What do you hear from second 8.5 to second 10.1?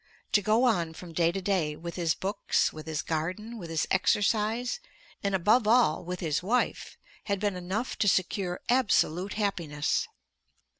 absolute happiness.